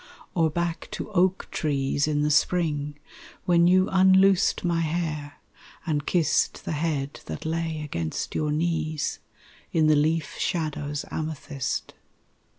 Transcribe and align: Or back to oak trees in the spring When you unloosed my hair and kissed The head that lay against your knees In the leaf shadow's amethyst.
Or 0.33 0.49
back 0.49 0.87
to 0.93 1.11
oak 1.11 1.47
trees 1.51 2.07
in 2.07 2.23
the 2.23 2.31
spring 2.31 2.97
When 3.45 3.67
you 3.67 3.87
unloosed 3.91 4.65
my 4.65 4.79
hair 4.81 5.33
and 5.85 6.07
kissed 6.07 6.65
The 6.65 6.71
head 6.71 7.19
that 7.27 7.45
lay 7.45 7.83
against 7.83 8.33
your 8.33 8.51
knees 8.51 9.19
In 9.71 9.85
the 9.85 9.95
leaf 9.95 10.37
shadow's 10.39 11.05
amethyst. 11.11 11.93